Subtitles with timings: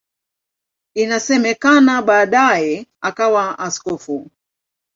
[0.95, 4.31] Inasemekana baadaye akawa askofu.